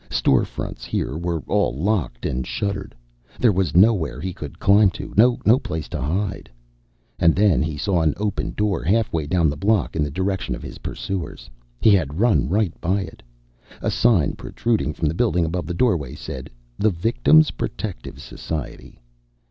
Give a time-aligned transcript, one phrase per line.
[0.09, 2.95] Store fronts here were all locked and shuttered.
[3.39, 6.49] There was nowhere he could climb to, no place to hide.
[7.19, 10.63] And then he saw an open door halfway down the block in the direction of
[10.63, 11.51] his pursuers.
[11.81, 13.21] He had run right by it.
[13.79, 16.49] A sign protruding from the building above the doorway said
[16.79, 18.99] THE VICTIM'S PROTECTIVE SOCIETY.